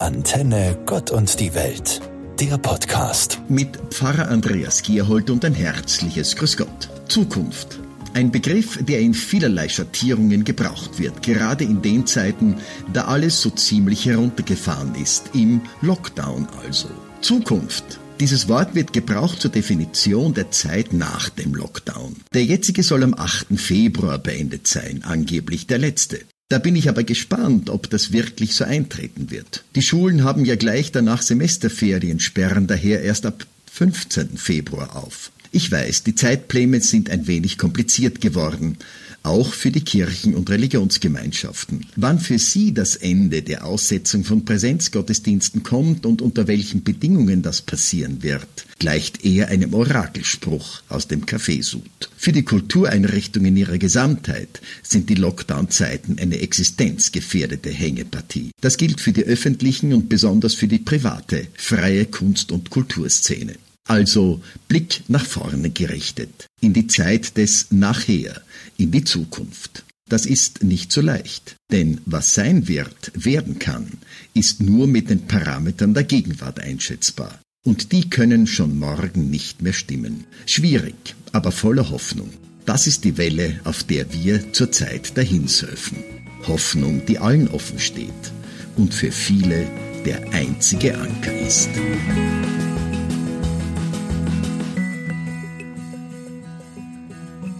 Antenne 0.00 0.78
Gott 0.86 1.10
und 1.10 1.40
die 1.40 1.52
Welt, 1.54 2.00
der 2.38 2.56
Podcast. 2.56 3.40
Mit 3.48 3.76
Pfarrer 3.90 4.28
Andreas 4.28 4.84
Gierhold 4.84 5.28
und 5.28 5.44
ein 5.44 5.54
herzliches 5.54 6.36
Grüß 6.36 6.56
Gott. 6.56 6.88
Zukunft. 7.08 7.80
Ein 8.14 8.30
Begriff, 8.30 8.78
der 8.80 9.00
in 9.00 9.12
vielerlei 9.12 9.68
Schattierungen 9.68 10.44
gebraucht 10.44 11.00
wird, 11.00 11.24
gerade 11.24 11.64
in 11.64 11.82
den 11.82 12.06
Zeiten, 12.06 12.58
da 12.92 13.06
alles 13.06 13.42
so 13.42 13.50
ziemlich 13.50 14.06
heruntergefahren 14.06 14.94
ist, 14.94 15.30
im 15.34 15.62
Lockdown 15.80 16.46
also. 16.64 16.90
Zukunft. 17.20 17.98
Dieses 18.20 18.46
Wort 18.46 18.76
wird 18.76 18.92
gebraucht 18.92 19.40
zur 19.40 19.50
Definition 19.50 20.32
der 20.32 20.52
Zeit 20.52 20.92
nach 20.92 21.28
dem 21.28 21.56
Lockdown. 21.56 22.14
Der 22.32 22.44
jetzige 22.44 22.84
soll 22.84 23.02
am 23.02 23.14
8. 23.14 23.58
Februar 23.58 24.18
beendet 24.18 24.68
sein, 24.68 25.02
angeblich 25.02 25.66
der 25.66 25.78
letzte. 25.78 26.20
Da 26.50 26.58
bin 26.58 26.76
ich 26.76 26.88
aber 26.88 27.04
gespannt, 27.04 27.68
ob 27.68 27.90
das 27.90 28.10
wirklich 28.10 28.54
so 28.54 28.64
eintreten 28.64 29.30
wird. 29.30 29.64
Die 29.74 29.82
Schulen 29.82 30.24
haben 30.24 30.46
ja 30.46 30.56
gleich 30.56 30.90
danach 30.90 31.20
Semesterferien, 31.20 32.20
sperren 32.20 32.66
daher 32.66 33.02
erst 33.02 33.26
ab 33.26 33.46
15. 33.70 34.38
Februar 34.38 34.96
auf. 34.96 35.30
Ich 35.50 35.70
weiß, 35.70 36.02
die 36.02 36.14
Zeitpläne 36.14 36.80
sind 36.80 37.10
ein 37.10 37.26
wenig 37.26 37.56
kompliziert 37.56 38.20
geworden, 38.20 38.76
auch 39.22 39.52
für 39.52 39.70
die 39.70 39.80
Kirchen 39.80 40.34
und 40.34 40.48
Religionsgemeinschaften. 40.50 41.86
Wann 41.96 42.18
für 42.18 42.38
sie 42.38 42.72
das 42.72 42.96
Ende 42.96 43.42
der 43.42 43.64
Aussetzung 43.64 44.24
von 44.24 44.44
Präsenzgottesdiensten 44.44 45.62
kommt 45.62 46.06
und 46.06 46.22
unter 46.22 46.46
welchen 46.46 46.82
Bedingungen 46.82 47.42
das 47.42 47.60
passieren 47.60 48.22
wird, 48.22 48.66
gleicht 48.78 49.24
eher 49.24 49.48
einem 49.48 49.74
Orakelspruch 49.74 50.82
aus 50.88 51.08
dem 51.08 51.26
Kaffeesud. 51.26 52.10
Für 52.16 52.32
die 52.32 52.44
Kultureinrichtungen 52.44 53.48
in 53.48 53.56
ihrer 53.56 53.78
Gesamtheit 53.78 54.60
sind 54.82 55.10
die 55.10 55.14
Lockdown-Zeiten 55.14 56.18
eine 56.18 56.38
existenzgefährdete 56.40 57.70
Hängepartie. 57.70 58.50
Das 58.60 58.76
gilt 58.76 59.00
für 59.00 59.12
die 59.12 59.24
öffentlichen 59.24 59.92
und 59.92 60.08
besonders 60.08 60.54
für 60.54 60.68
die 60.68 60.78
private, 60.78 61.48
freie 61.54 62.06
Kunst- 62.06 62.52
und 62.52 62.70
Kulturszene. 62.70 63.54
Also 63.88 64.42
Blick 64.68 65.02
nach 65.08 65.24
vorne 65.24 65.70
gerichtet, 65.70 66.46
in 66.60 66.74
die 66.74 66.86
Zeit 66.86 67.36
des 67.38 67.68
Nachher, 67.70 68.42
in 68.76 68.90
die 68.90 69.02
Zukunft. 69.02 69.82
Das 70.08 70.26
ist 70.26 70.62
nicht 70.62 70.92
so 70.92 71.00
leicht, 71.00 71.56
denn 71.72 72.00
was 72.04 72.34
sein 72.34 72.68
wird, 72.68 73.10
werden 73.14 73.58
kann, 73.58 73.92
ist 74.34 74.60
nur 74.60 74.86
mit 74.86 75.10
den 75.10 75.26
Parametern 75.26 75.94
der 75.94 76.04
Gegenwart 76.04 76.60
einschätzbar. 76.60 77.40
Und 77.64 77.92
die 77.92 78.08
können 78.08 78.46
schon 78.46 78.78
morgen 78.78 79.30
nicht 79.30 79.62
mehr 79.62 79.72
stimmen. 79.72 80.24
Schwierig, 80.46 81.14
aber 81.32 81.50
voller 81.50 81.90
Hoffnung. 81.90 82.30
Das 82.66 82.86
ist 82.86 83.04
die 83.04 83.16
Welle, 83.16 83.60
auf 83.64 83.84
der 83.84 84.12
wir 84.12 84.52
zurzeit 84.52 85.16
dahin 85.16 85.48
surfen. 85.48 85.98
Hoffnung, 86.46 87.04
die 87.06 87.18
allen 87.18 87.48
offen 87.48 87.78
steht 87.78 88.32
und 88.76 88.92
für 88.92 89.10
viele 89.10 89.66
der 90.04 90.30
einzige 90.32 90.96
Anker 90.96 91.36
ist. 91.38 91.70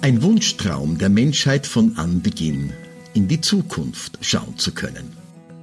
Ein 0.08 0.22
Wunschtraum 0.22 0.96
der 0.96 1.10
Menschheit 1.10 1.66
von 1.66 1.98
Anbeginn, 1.98 2.72
in 3.12 3.28
die 3.28 3.42
Zukunft 3.42 4.18
schauen 4.22 4.56
zu 4.56 4.72
können. 4.72 5.12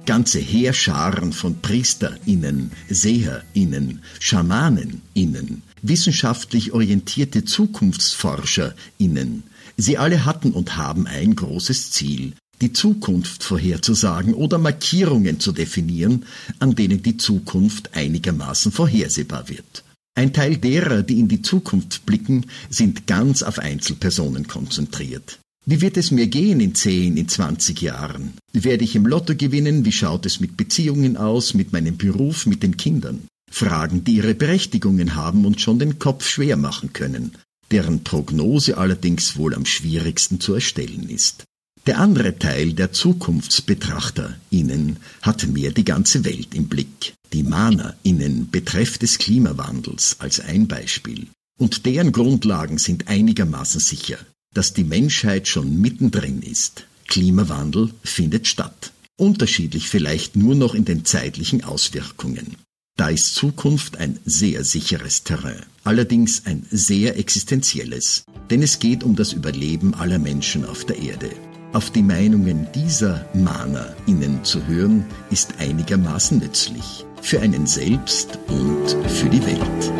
Ganze 0.06 0.38
Heerscharen 0.38 1.32
von 1.32 1.60
PriesterInnen, 1.60 2.70
SeherInnen, 2.88 4.04
SchamanenInnen, 4.20 5.62
wissenschaftlich 5.82 6.70
orientierte 6.72 7.44
ZukunftsforscherInnen. 7.44 9.42
Sie 9.76 9.98
alle 9.98 10.24
hatten 10.24 10.52
und 10.52 10.76
haben 10.76 11.08
ein 11.08 11.34
großes 11.34 11.90
Ziel, 11.90 12.34
die 12.60 12.72
Zukunft 12.72 13.42
vorherzusagen 13.42 14.32
oder 14.32 14.58
Markierungen 14.58 15.40
zu 15.40 15.50
definieren, 15.50 16.24
an 16.60 16.76
denen 16.76 17.02
die 17.02 17.16
Zukunft 17.16 17.96
einigermaßen 17.96 18.70
vorhersehbar 18.70 19.48
wird. 19.48 19.82
Ein 20.18 20.32
Teil 20.32 20.56
derer, 20.56 21.02
die 21.02 21.20
in 21.20 21.28
die 21.28 21.42
Zukunft 21.42 22.06
blicken, 22.06 22.46
sind 22.70 23.06
ganz 23.06 23.42
auf 23.42 23.58
Einzelpersonen 23.58 24.48
konzentriert. 24.48 25.38
Wie 25.66 25.82
wird 25.82 25.98
es 25.98 26.10
mir 26.10 26.26
gehen 26.26 26.60
in 26.60 26.74
zehn, 26.74 27.18
in 27.18 27.28
zwanzig 27.28 27.82
Jahren? 27.82 28.32
Werde 28.52 28.84
ich 28.84 28.96
im 28.96 29.04
Lotto 29.04 29.34
gewinnen? 29.36 29.84
Wie 29.84 29.92
schaut 29.92 30.24
es 30.24 30.40
mit 30.40 30.56
Beziehungen 30.56 31.18
aus, 31.18 31.52
mit 31.52 31.72
meinem 31.72 31.98
Beruf, 31.98 32.46
mit 32.46 32.62
den 32.62 32.78
Kindern? 32.78 33.26
Fragen, 33.50 34.04
die 34.04 34.16
ihre 34.16 34.34
Berechtigungen 34.34 35.16
haben 35.16 35.44
und 35.44 35.60
schon 35.60 35.78
den 35.78 35.98
Kopf 35.98 36.26
schwer 36.26 36.56
machen 36.56 36.94
können, 36.94 37.32
deren 37.70 38.02
Prognose 38.02 38.78
allerdings 38.78 39.36
wohl 39.36 39.54
am 39.54 39.66
schwierigsten 39.66 40.40
zu 40.40 40.54
erstellen 40.54 41.10
ist. 41.10 41.44
Der 41.86 41.98
andere 42.00 42.38
Teil 42.38 42.72
der 42.72 42.92
ZukunftsbetrachterInnen 42.92 44.96
hat 45.22 45.46
mehr 45.46 45.70
die 45.70 45.84
ganze 45.84 46.24
Welt 46.24 46.52
im 46.54 46.66
Blick. 46.66 47.14
Die 47.32 47.44
MahnerInnen 47.44 48.50
betreff 48.50 48.98
des 48.98 49.18
Klimawandels 49.18 50.16
als 50.18 50.40
ein 50.40 50.66
Beispiel. 50.66 51.28
Und 51.58 51.86
deren 51.86 52.10
Grundlagen 52.10 52.78
sind 52.78 53.06
einigermaßen 53.06 53.78
sicher, 53.80 54.18
dass 54.52 54.74
die 54.74 54.82
Menschheit 54.82 55.46
schon 55.46 55.80
mittendrin 55.80 56.42
ist. 56.42 56.88
Klimawandel 57.06 57.92
findet 58.02 58.48
statt. 58.48 58.90
Unterschiedlich 59.16 59.88
vielleicht 59.88 60.34
nur 60.34 60.56
noch 60.56 60.74
in 60.74 60.84
den 60.84 61.04
zeitlichen 61.04 61.62
Auswirkungen. 61.62 62.56
Da 62.96 63.10
ist 63.10 63.34
Zukunft 63.34 63.98
ein 63.98 64.18
sehr 64.24 64.64
sicheres 64.64 65.22
Terrain, 65.22 65.62
allerdings 65.84 66.46
ein 66.46 66.66
sehr 66.70 67.18
existenzielles, 67.18 68.24
denn 68.50 68.62
es 68.62 68.80
geht 68.80 69.04
um 69.04 69.14
das 69.14 69.34
Überleben 69.34 69.94
aller 69.94 70.18
Menschen 70.18 70.64
auf 70.64 70.84
der 70.84 70.98
Erde. 70.98 71.30
Auf 71.72 71.90
die 71.90 72.02
Meinungen 72.02 72.66
dieser 72.74 73.26
MahnerInnen 73.34 74.44
zu 74.44 74.66
hören, 74.66 75.04
ist 75.30 75.54
einigermaßen 75.58 76.38
nützlich. 76.38 77.04
Für 77.20 77.40
einen 77.40 77.66
selbst 77.66 78.38
und 78.48 78.88
für 79.08 79.28
die 79.28 79.44
Welt. 79.44 79.92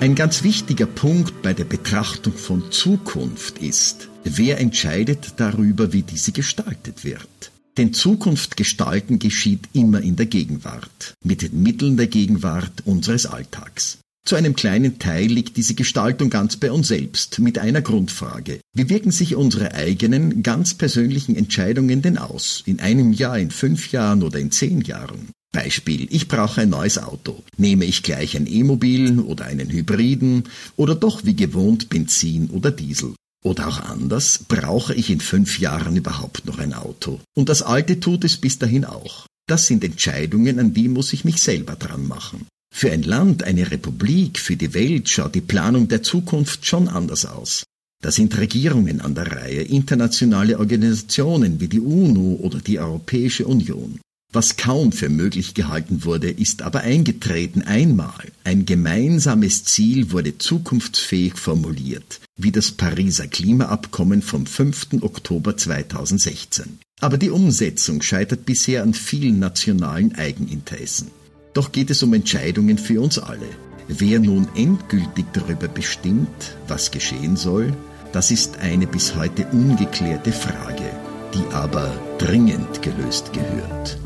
Ein 0.00 0.14
ganz 0.14 0.42
wichtiger 0.44 0.86
Punkt 0.86 1.42
bei 1.42 1.52
der 1.52 1.64
Betrachtung 1.64 2.32
von 2.32 2.70
Zukunft 2.70 3.58
ist, 3.58 4.08
wer 4.22 4.60
entscheidet 4.60 5.34
darüber, 5.38 5.92
wie 5.92 6.02
diese 6.02 6.30
gestaltet 6.32 7.04
wird. 7.04 7.50
Denn 7.76 7.92
Zukunft 7.92 8.56
gestalten 8.56 9.18
geschieht 9.18 9.68
immer 9.74 10.00
in 10.00 10.16
der 10.16 10.26
Gegenwart, 10.26 11.14
mit 11.22 11.42
den 11.42 11.62
Mitteln 11.62 11.96
der 11.96 12.06
Gegenwart 12.06 12.82
unseres 12.86 13.26
Alltags. 13.26 13.98
Zu 14.26 14.34
einem 14.34 14.56
kleinen 14.56 14.98
Teil 14.98 15.26
liegt 15.26 15.56
diese 15.56 15.74
Gestaltung 15.74 16.30
ganz 16.30 16.56
bei 16.56 16.72
uns 16.72 16.88
selbst, 16.88 17.38
mit 17.38 17.58
einer 17.58 17.80
Grundfrage. 17.80 18.58
Wie 18.74 18.88
wirken 18.88 19.12
sich 19.12 19.36
unsere 19.36 19.74
eigenen, 19.74 20.42
ganz 20.42 20.74
persönlichen 20.74 21.36
Entscheidungen 21.36 22.02
denn 22.02 22.18
aus? 22.18 22.64
In 22.66 22.80
einem 22.80 23.12
Jahr, 23.12 23.38
in 23.38 23.52
fünf 23.52 23.92
Jahren 23.92 24.24
oder 24.24 24.40
in 24.40 24.50
zehn 24.50 24.80
Jahren? 24.80 25.28
Beispiel, 25.52 26.08
ich 26.10 26.26
brauche 26.26 26.62
ein 26.62 26.70
neues 26.70 26.98
Auto. 26.98 27.44
Nehme 27.56 27.84
ich 27.84 28.02
gleich 28.02 28.36
ein 28.36 28.46
E-Mobil 28.46 29.20
oder 29.20 29.44
einen 29.44 29.70
Hybriden 29.70 30.44
oder 30.74 30.96
doch 30.96 31.24
wie 31.24 31.36
gewohnt 31.36 31.88
Benzin 31.88 32.50
oder 32.50 32.72
Diesel? 32.72 33.14
Oder 33.44 33.68
auch 33.68 33.80
anders, 33.80 34.44
brauche 34.48 34.94
ich 34.94 35.10
in 35.10 35.20
fünf 35.20 35.58
Jahren 35.58 35.96
überhaupt 35.96 36.46
noch 36.46 36.58
ein 36.58 36.74
Auto? 36.74 37.20
Und 37.36 37.48
das 37.48 37.62
Alte 37.62 38.00
tut 38.00 38.24
es 38.24 38.36
bis 38.36 38.58
dahin 38.58 38.84
auch. 38.84 39.26
Das 39.48 39.66
sind 39.66 39.84
Entscheidungen, 39.84 40.58
an 40.58 40.74
die 40.74 40.88
muss 40.88 41.12
ich 41.12 41.24
mich 41.24 41.42
selber 41.42 41.76
dran 41.76 42.08
machen. 42.08 42.46
Für 42.74 42.90
ein 42.90 43.04
Land, 43.04 43.44
eine 43.44 43.70
Republik, 43.70 44.38
für 44.38 44.56
die 44.56 44.74
Welt 44.74 45.08
schaut 45.08 45.34
die 45.34 45.40
Planung 45.40 45.88
der 45.88 46.02
Zukunft 46.02 46.66
schon 46.66 46.88
anders 46.88 47.24
aus. 47.24 47.62
Da 48.02 48.10
sind 48.10 48.36
Regierungen 48.36 49.00
an 49.00 49.14
der 49.14 49.32
Reihe, 49.32 49.62
internationale 49.62 50.58
Organisationen 50.58 51.60
wie 51.60 51.68
die 51.68 51.80
UNO 51.80 52.38
oder 52.42 52.58
die 52.58 52.78
Europäische 52.78 53.46
Union. 53.46 54.00
Was 54.32 54.56
kaum 54.56 54.92
für 54.92 55.08
möglich 55.08 55.54
gehalten 55.54 56.04
wurde, 56.04 56.30
ist 56.30 56.62
aber 56.62 56.80
eingetreten 56.80 57.62
einmal. 57.62 58.32
Ein 58.44 58.66
gemeinsames 58.66 59.64
Ziel 59.64 60.10
wurde 60.10 60.36
zukunftsfähig 60.36 61.36
formuliert, 61.36 62.20
wie 62.36 62.52
das 62.52 62.72
Pariser 62.72 63.28
Klimaabkommen 63.28 64.22
vom 64.22 64.44
5. 64.44 65.02
Oktober 65.02 65.56
2016. 65.56 66.80
Aber 67.00 67.18
die 67.18 67.30
Umsetzung 67.30 68.02
scheitert 68.02 68.44
bisher 68.46 68.82
an 68.82 68.94
vielen 68.94 69.38
nationalen 69.38 70.14
Eigeninteressen. 70.16 71.10
Doch 71.54 71.72
geht 71.72 71.90
es 71.90 72.02
um 72.02 72.12
Entscheidungen 72.12 72.78
für 72.78 73.00
uns 73.00 73.18
alle. 73.18 73.48
Wer 73.88 74.18
nun 74.18 74.48
endgültig 74.56 75.26
darüber 75.32 75.68
bestimmt, 75.68 76.56
was 76.66 76.90
geschehen 76.90 77.36
soll, 77.36 77.72
das 78.12 78.30
ist 78.30 78.58
eine 78.58 78.86
bis 78.86 79.14
heute 79.14 79.46
ungeklärte 79.46 80.32
Frage, 80.32 80.90
die 81.32 81.54
aber 81.54 81.98
dringend 82.18 82.82
gelöst 82.82 83.32
gehört 83.32 83.98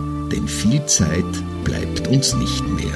viel 0.70 0.86
Zeit 0.86 1.64
bleibt 1.64 2.06
uns 2.06 2.32
nicht 2.36 2.64
mehr. 2.68 2.94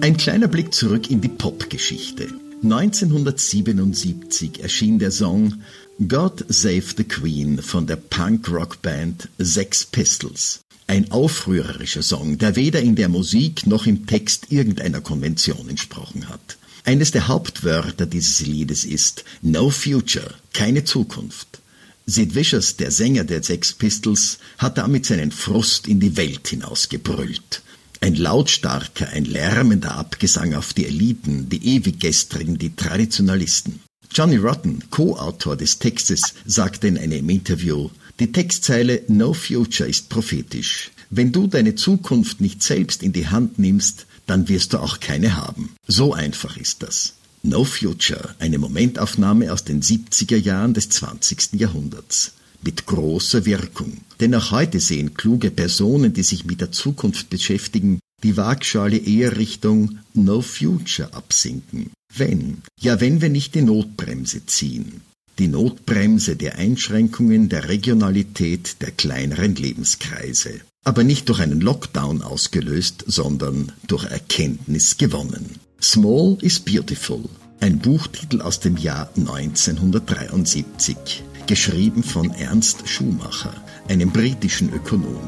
Ein 0.00 0.16
kleiner 0.16 0.48
Blick 0.48 0.72
zurück 0.72 1.10
in 1.10 1.20
die 1.20 1.28
Popgeschichte. 1.28 2.28
1977 2.62 4.62
erschien 4.62 4.98
der 4.98 5.10
Song 5.10 5.60
God 6.08 6.46
Save 6.48 6.94
the 6.96 7.04
Queen 7.04 7.60
von 7.60 7.86
der 7.86 7.96
Punk-Rock-Band 7.96 9.28
Sex 9.36 9.84
Pistols. 9.84 10.60
Ein 10.86 11.10
aufrührerischer 11.10 12.02
Song, 12.02 12.38
der 12.38 12.56
weder 12.56 12.80
in 12.80 12.96
der 12.96 13.10
Musik 13.10 13.66
noch 13.66 13.86
im 13.86 14.06
Text 14.06 14.50
irgendeiner 14.50 15.02
Konvention 15.02 15.68
entsprochen 15.68 16.30
hat. 16.30 16.56
Eines 16.86 17.10
der 17.10 17.26
Hauptwörter 17.26 18.06
dieses 18.06 18.46
Liedes 18.46 18.84
ist 18.84 19.24
No 19.42 19.70
Future, 19.70 20.32
keine 20.52 20.84
Zukunft. 20.84 21.60
Sid 22.06 22.36
Vicious, 22.36 22.76
der 22.76 22.92
Sänger 22.92 23.24
der 23.24 23.42
Sex 23.42 23.72
Pistols, 23.72 24.38
hat 24.58 24.78
damit 24.78 25.04
seinen 25.04 25.32
Frust 25.32 25.88
in 25.88 25.98
die 25.98 26.16
Welt 26.16 26.46
hinausgebrüllt. 26.46 27.62
Ein 28.00 28.14
lautstarker, 28.14 29.08
ein 29.08 29.24
lärmender 29.24 29.96
Abgesang 29.96 30.54
auf 30.54 30.74
die 30.74 30.86
Eliten, 30.86 31.48
die 31.48 31.74
Ewiggestrigen, 31.74 32.56
die 32.56 32.76
Traditionalisten. 32.76 33.80
Johnny 34.12 34.36
Rotten, 34.36 34.84
Co-Autor 34.88 35.56
des 35.56 35.80
Textes, 35.80 36.34
sagte 36.44 36.86
in 36.86 36.98
einem 36.98 37.28
Interview, 37.28 37.90
die 38.20 38.30
Textzeile 38.30 39.02
No 39.08 39.32
Future 39.32 39.88
ist 39.90 40.08
prophetisch. 40.08 40.92
Wenn 41.10 41.32
du 41.32 41.48
deine 41.48 41.74
Zukunft 41.74 42.40
nicht 42.40 42.62
selbst 42.62 43.02
in 43.02 43.12
die 43.12 43.26
Hand 43.26 43.58
nimmst, 43.58 44.06
dann 44.26 44.48
wirst 44.48 44.72
du 44.72 44.78
auch 44.78 45.00
keine 45.00 45.36
haben. 45.36 45.74
So 45.86 46.12
einfach 46.12 46.56
ist 46.56 46.82
das. 46.82 47.14
No 47.42 47.64
Future, 47.64 48.34
eine 48.38 48.58
Momentaufnahme 48.58 49.52
aus 49.52 49.64
den 49.64 49.80
70er 49.80 50.36
Jahren 50.36 50.74
des 50.74 50.88
20. 50.88 51.52
Jahrhunderts. 51.52 52.32
Mit 52.62 52.86
großer 52.86 53.44
Wirkung. 53.44 53.98
Denn 54.18 54.34
auch 54.34 54.50
heute 54.50 54.80
sehen 54.80 55.14
kluge 55.14 55.50
Personen, 55.50 56.12
die 56.12 56.24
sich 56.24 56.44
mit 56.44 56.60
der 56.60 56.72
Zukunft 56.72 57.30
beschäftigen, 57.30 58.00
die 58.22 58.36
Waagschale 58.36 58.96
eher 58.96 59.36
Richtung 59.36 59.98
No 60.14 60.40
Future 60.40 61.14
absinken. 61.14 61.90
Wenn, 62.12 62.62
ja 62.80 63.00
wenn 63.00 63.20
wir 63.20 63.28
nicht 63.28 63.54
die 63.54 63.62
Notbremse 63.62 64.46
ziehen. 64.46 65.02
Die 65.38 65.48
Notbremse 65.48 66.34
der 66.34 66.56
Einschränkungen, 66.56 67.50
der 67.50 67.68
Regionalität, 67.68 68.76
der 68.80 68.90
kleineren 68.90 69.54
Lebenskreise. 69.54 70.62
Aber 70.86 71.02
nicht 71.02 71.28
durch 71.28 71.40
einen 71.40 71.60
Lockdown 71.60 72.22
ausgelöst, 72.22 73.04
sondern 73.08 73.72
durch 73.88 74.04
Erkenntnis 74.04 74.96
gewonnen. 74.96 75.58
Small 75.82 76.38
is 76.42 76.60
Beautiful, 76.60 77.24
ein 77.58 77.80
Buchtitel 77.80 78.40
aus 78.40 78.60
dem 78.60 78.76
Jahr 78.76 79.10
1973, 79.16 81.24
geschrieben 81.48 82.04
von 82.04 82.30
Ernst 82.30 82.88
Schumacher, 82.88 83.52
einem 83.88 84.12
britischen 84.12 84.72
Ökonom, 84.72 85.18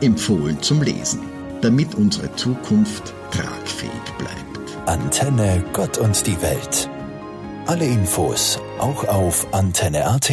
empfohlen 0.00 0.60
zum 0.60 0.82
Lesen, 0.82 1.20
damit 1.62 1.94
unsere 1.94 2.34
Zukunft 2.34 3.14
tragfähig 3.30 3.92
bleibt. 4.18 4.76
Antenne 4.86 5.64
Gott 5.72 5.96
und 5.96 6.26
die 6.26 6.42
Welt. 6.42 6.90
Alle 7.66 7.86
Infos 7.86 8.58
auch 8.80 9.04
auf 9.04 9.54
Antenne.at. 9.54 10.32